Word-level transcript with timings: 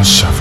House 0.00 0.39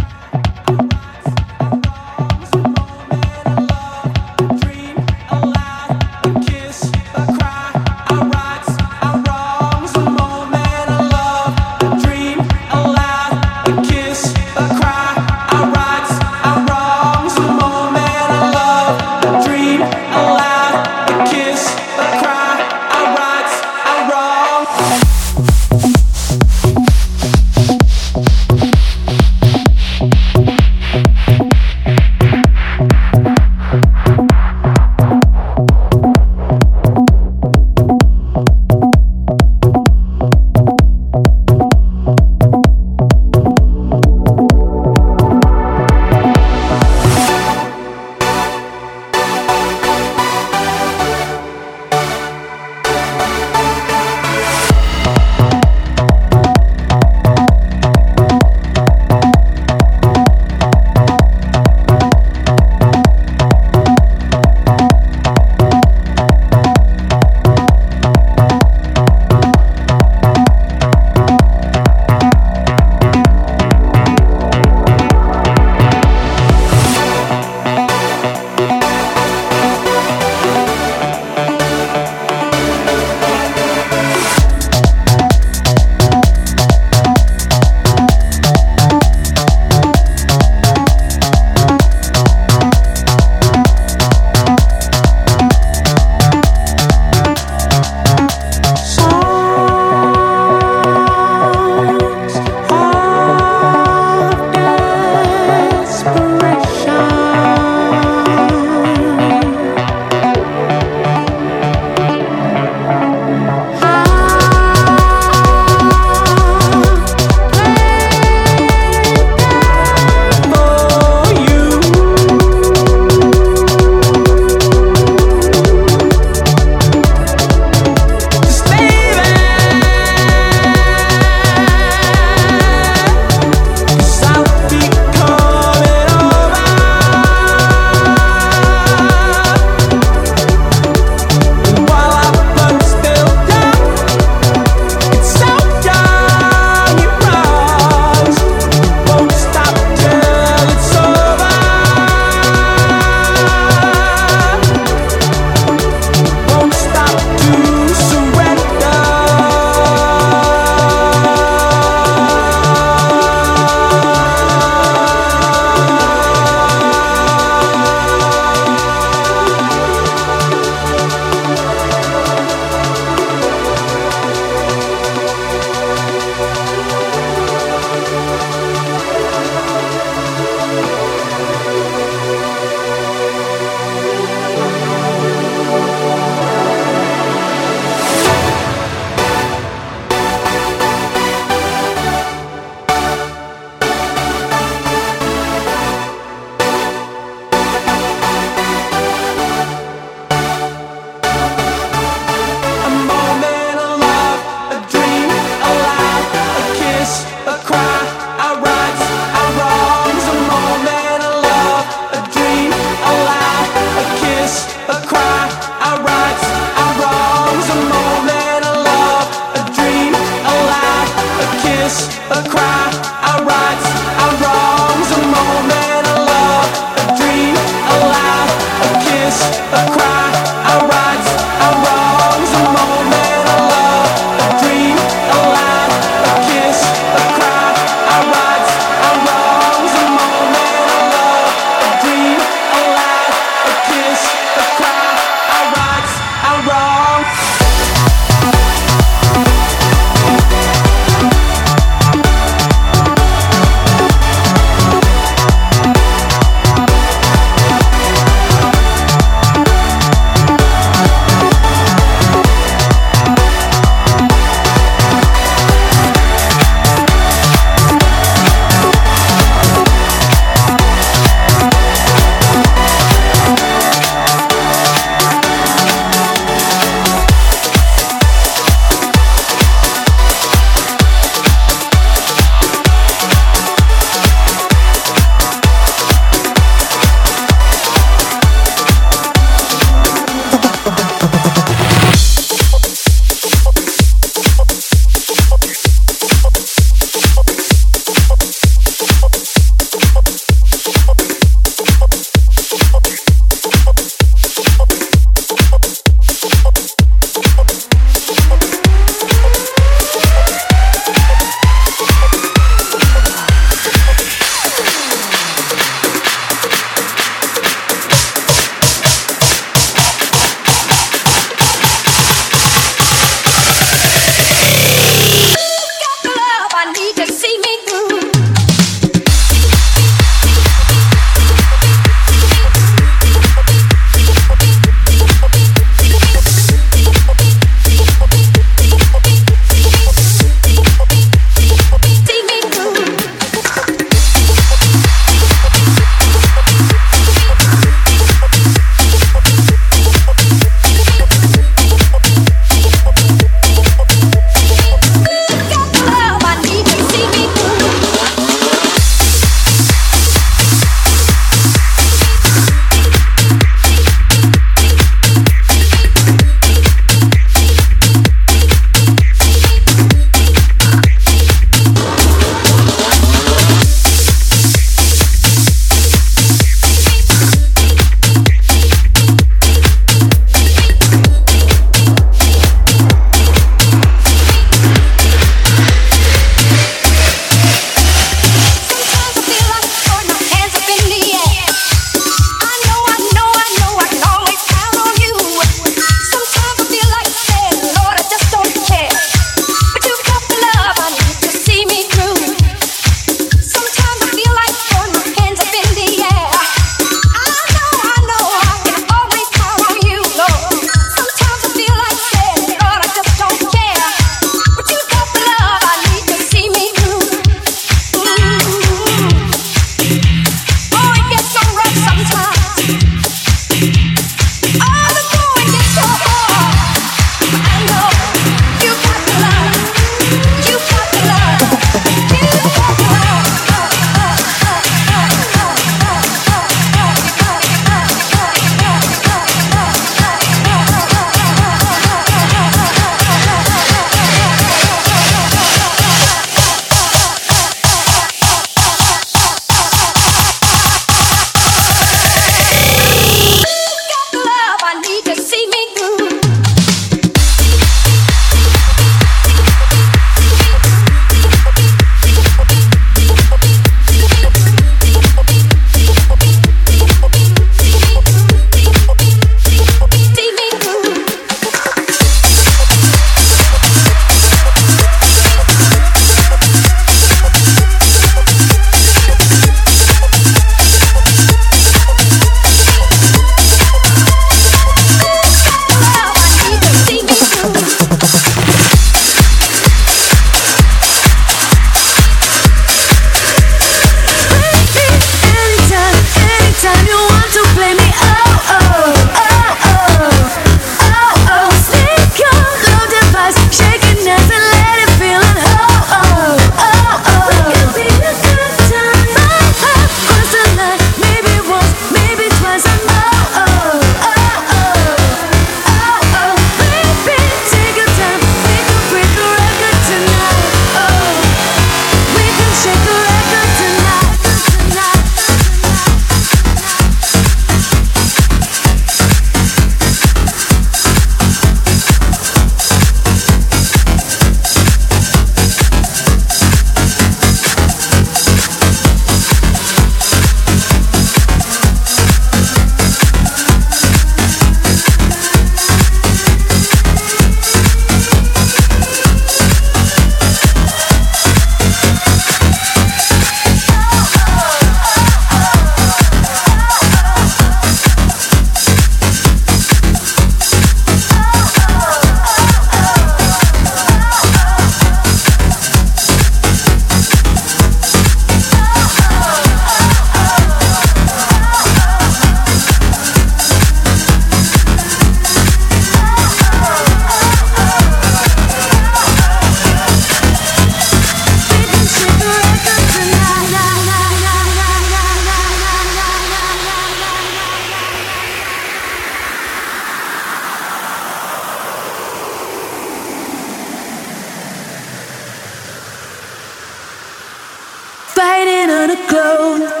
fighting 598.41 598.89
on 598.89 599.11
a 599.11 599.27
glow. 599.29 600.00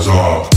You 0.00 0.49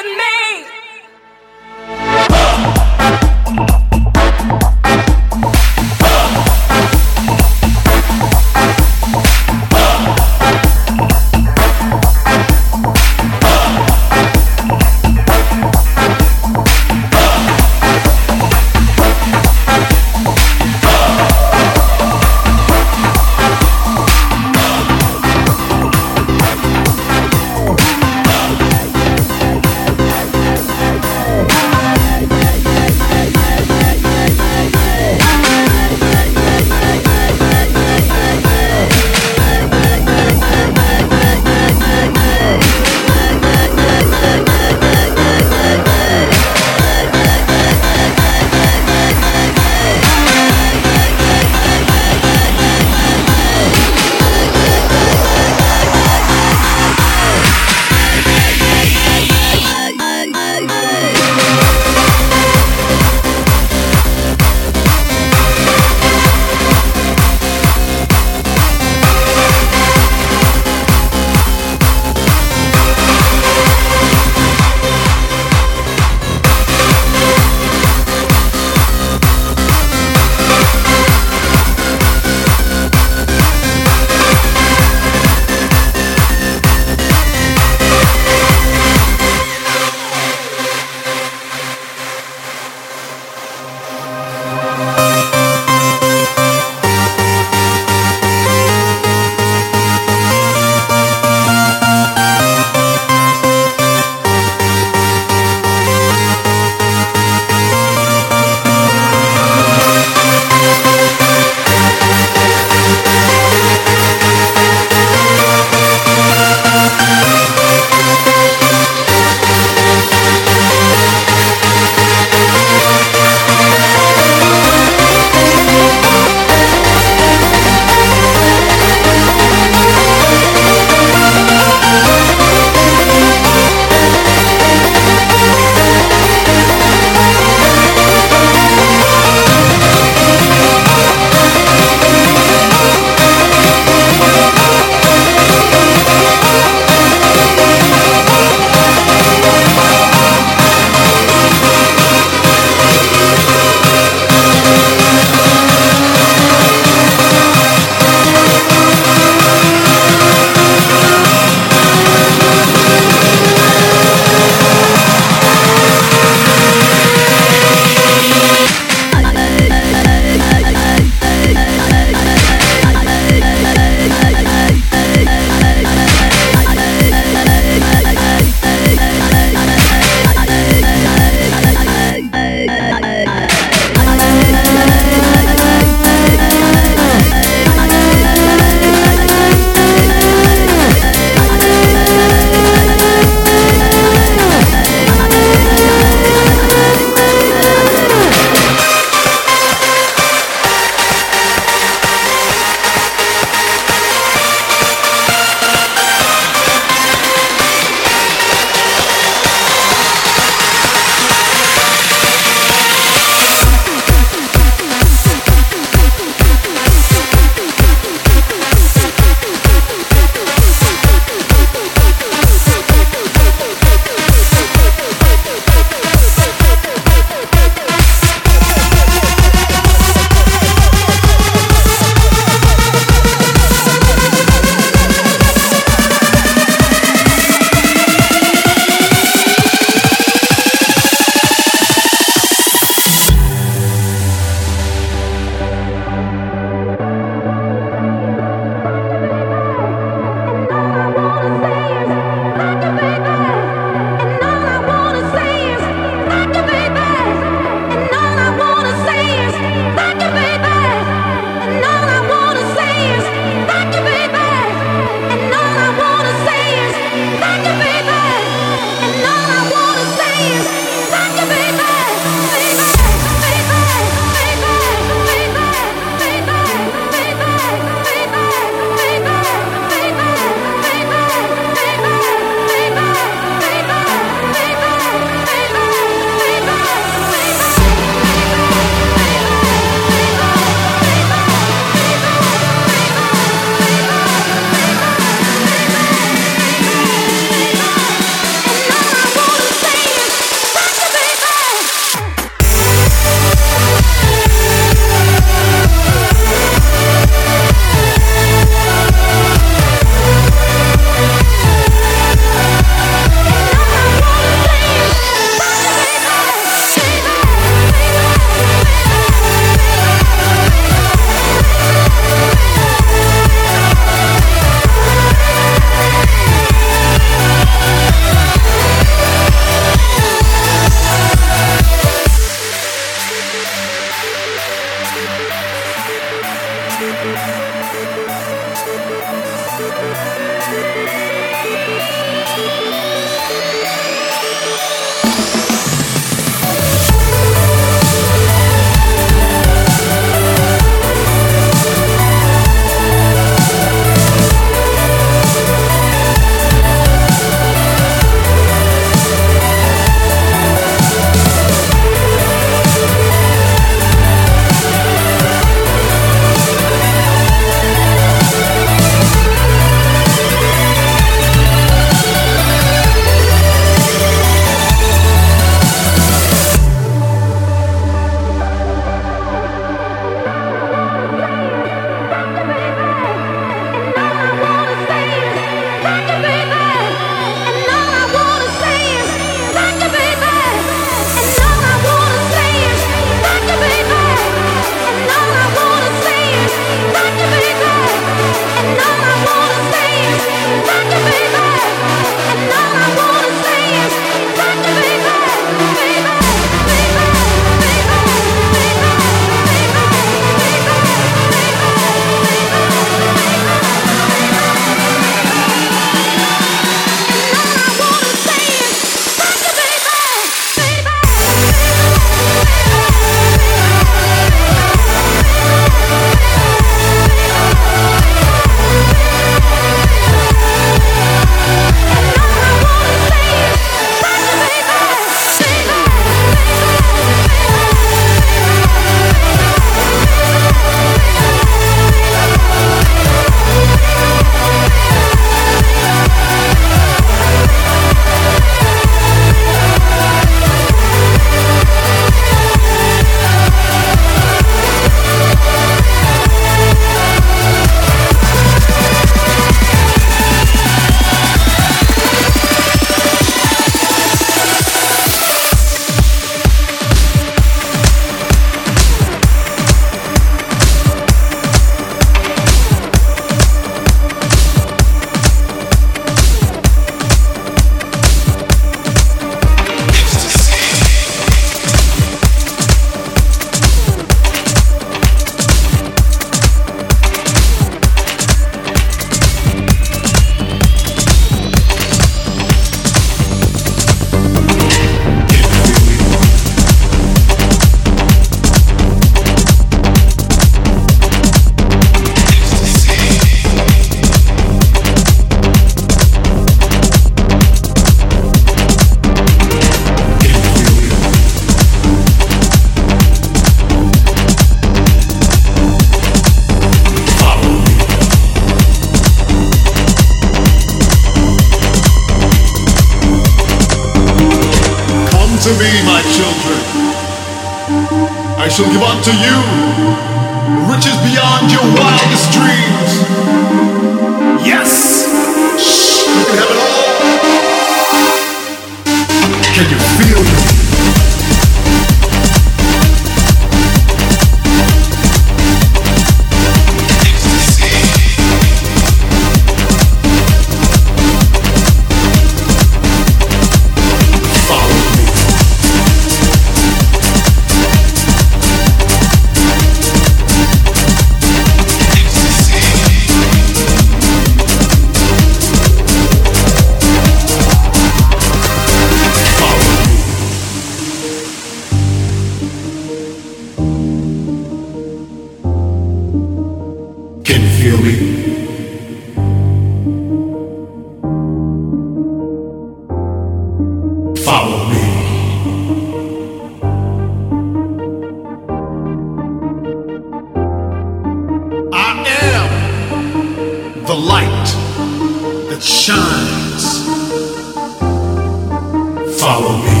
Follow 599.40 599.78
me. 599.78 600.00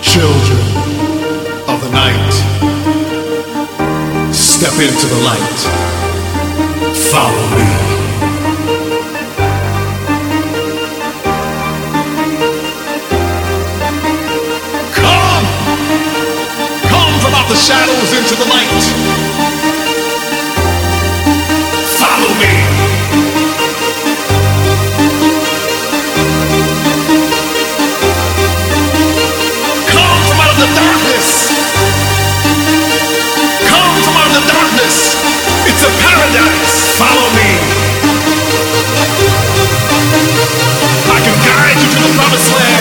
Children 0.00 0.62
of 1.66 1.80
the 1.82 1.90
night, 1.90 2.34
step 4.32 4.74
into 4.74 5.06
the 5.08 5.20
light. 5.24 5.58
Follow 7.10 7.46
me. 7.56 7.66
Come! 14.94 15.46
Come 16.86 17.20
from 17.20 17.34
out 17.34 17.48
the 17.48 17.56
shadows 17.56 18.12
into 18.16 18.36
the 18.36 18.48
light. 18.48 19.23
promised 42.34 42.52
land. 42.52 42.73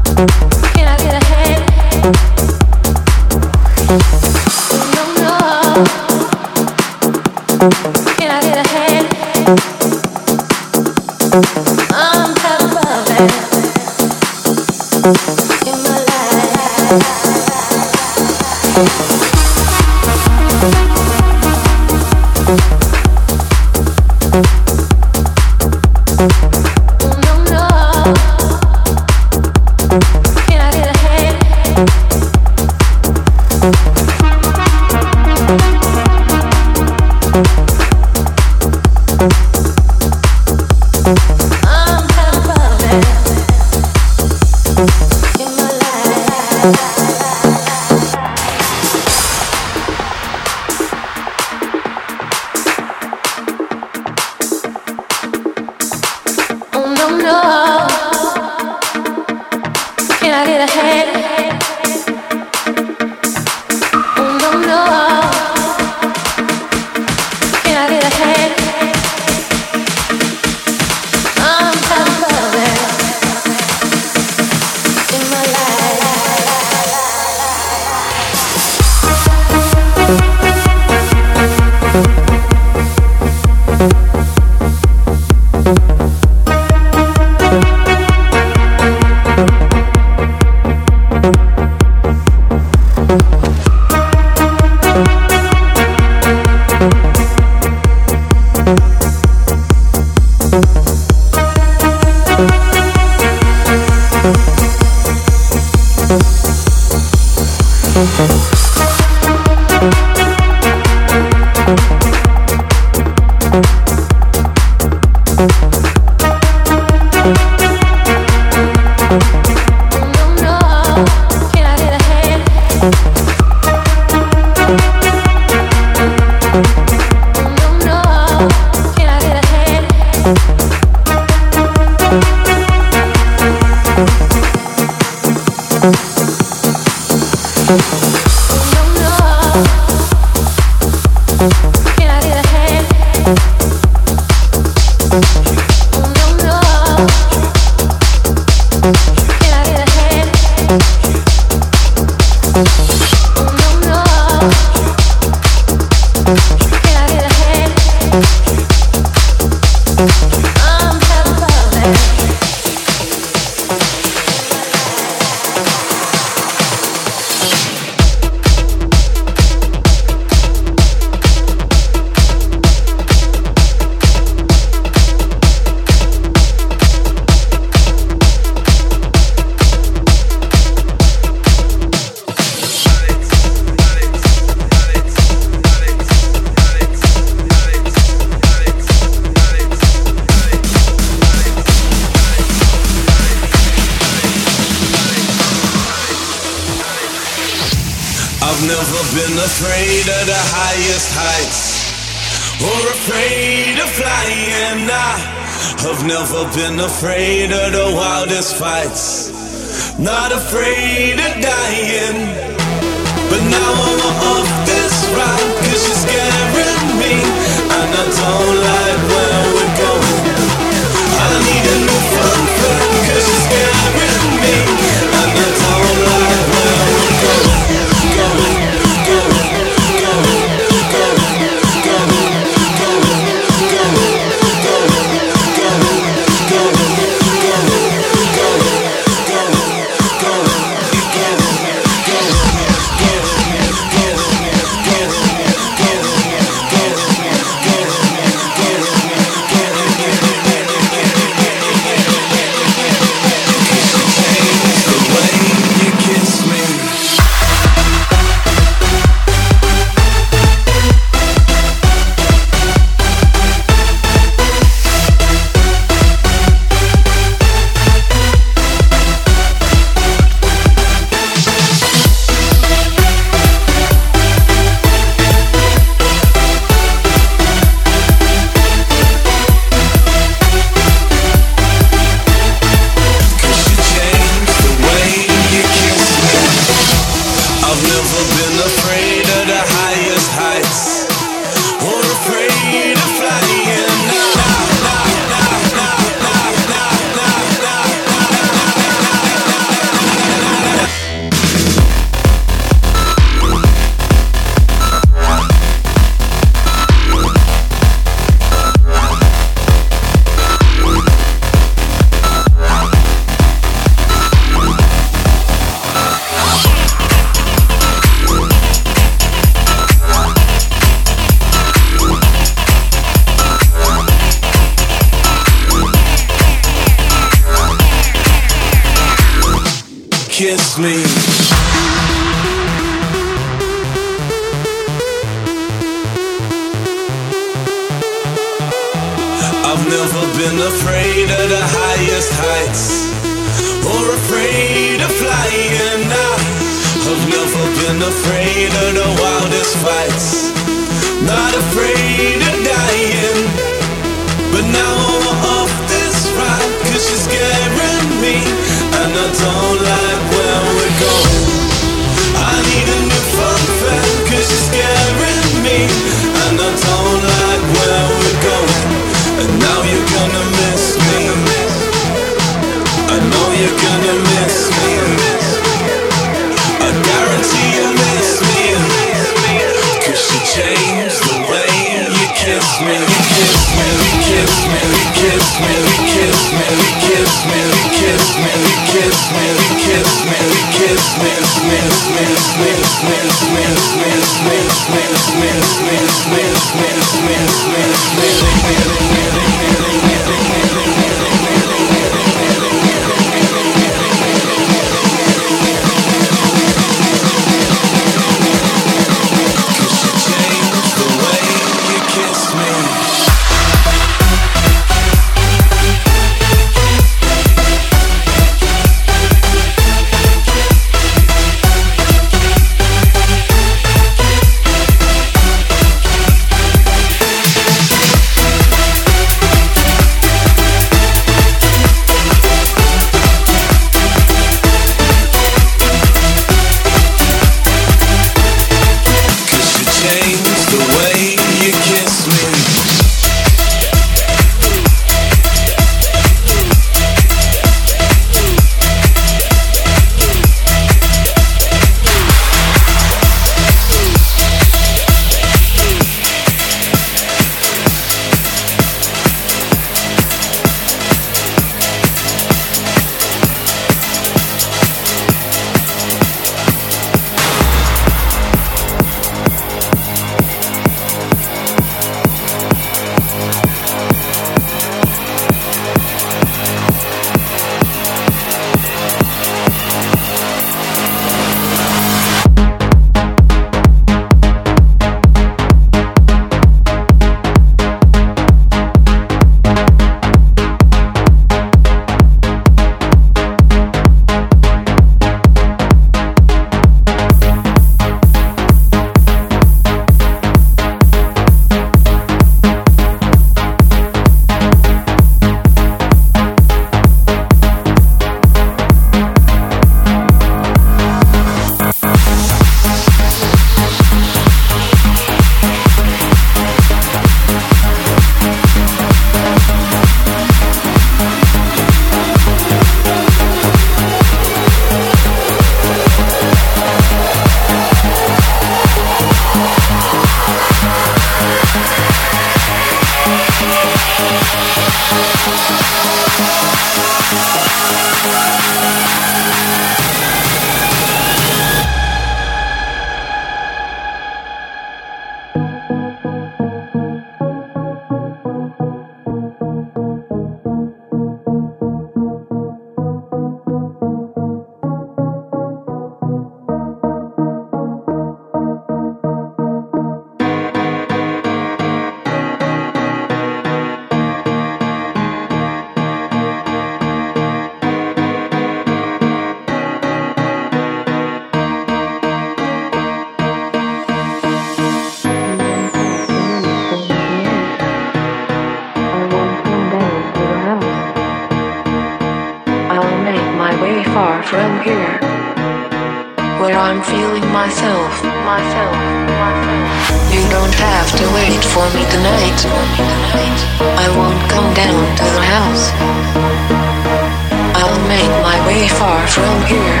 way 598.66 598.88
far 598.88 599.26
from 599.26 599.60
here. 599.66 600.00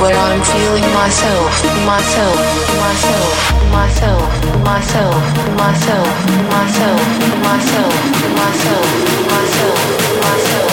Where 0.00 0.16
I'm 0.16 0.42
feeling 0.42 0.88
myself, 0.94 1.52
myself, 1.84 2.38
myself, 2.80 3.32
myself, 3.70 4.28
myself, 4.64 5.22
myself, 5.56 6.14
myself, 6.54 7.02
myself, 7.44 7.94
myself, 8.38 8.84
myself, 9.28 9.80
myself. 10.22 10.69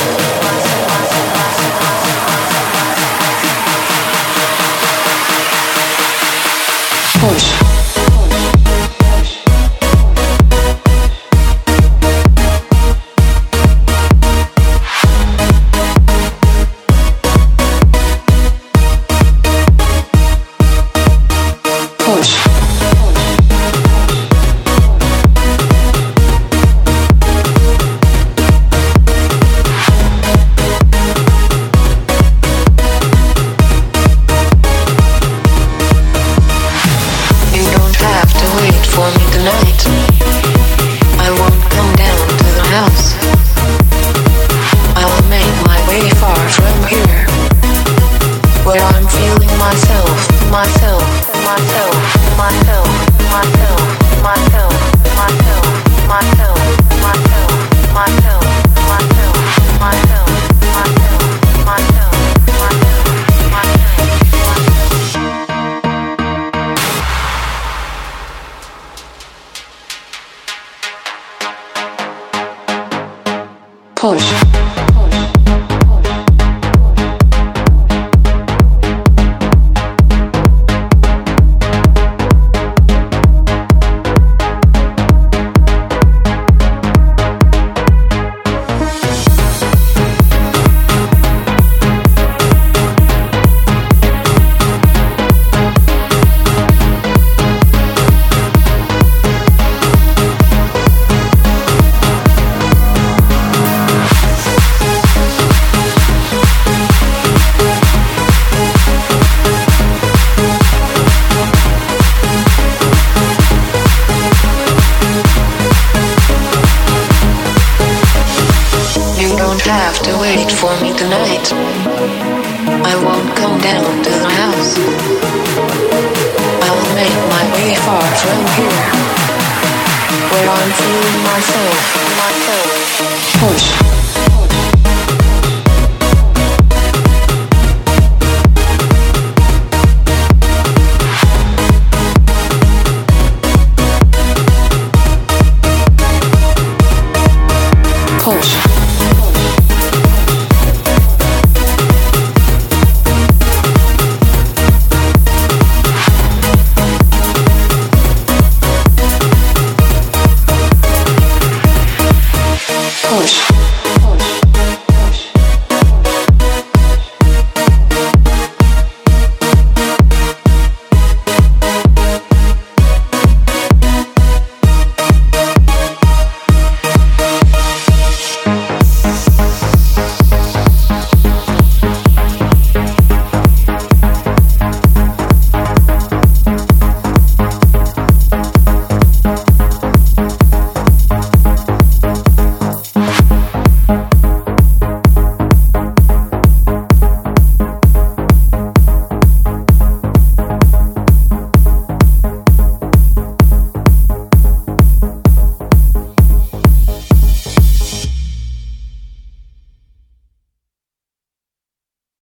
Tonight. 121.10 121.66